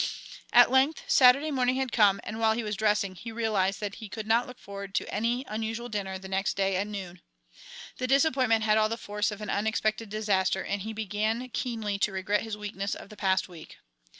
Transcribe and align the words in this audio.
At 0.51 0.71
length 0.71 1.03
Saturday 1.07 1.51
morning 1.51 1.75
had 1.75 1.91
come, 1.91 2.19
and 2.23 2.39
while 2.39 2.53
he 2.53 2.63
was 2.63 2.75
dressing 2.75 3.13
he 3.13 3.31
realized 3.31 3.79
that 3.81 3.93
he 4.01 4.09
could 4.09 4.25
not 4.25 4.47
look 4.47 4.57
forward 4.57 4.95
to 4.95 5.13
any 5.13 5.45
unusual 5.47 5.89
dinner 5.89 6.17
the 6.17 6.27
next 6.27 6.57
day 6.57 6.75
at 6.75 6.87
noon. 6.87 7.21
The 7.99 8.07
disappointment 8.07 8.63
had 8.63 8.79
all 8.79 8.89
the 8.89 8.97
force 8.97 9.29
of 9.29 9.41
an 9.41 9.51
unexpected 9.51 10.09
disaster 10.09 10.63
and 10.63 10.81
he 10.81 10.91
began 10.91 11.49
keenly 11.49 11.99
to 11.99 12.11
regret 12.11 12.41
his 12.41 12.57
weakness 12.57 12.95
of 12.95 13.09
the 13.09 13.15
past 13.15 13.47
week. 13.47 13.77